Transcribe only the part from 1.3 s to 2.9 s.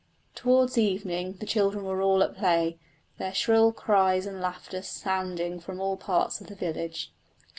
the children were all at play,